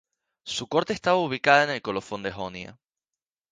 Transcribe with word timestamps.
Su 0.47 0.65
corte 0.67 0.93
estaba 0.93 1.17
ubicada 1.19 1.75
en 1.75 1.79
Colofón 1.79 2.25
en 2.25 2.33
Jonia. 2.33 2.79